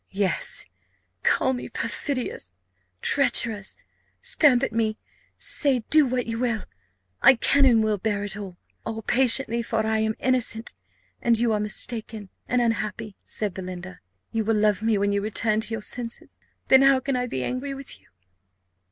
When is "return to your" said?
15.21-15.83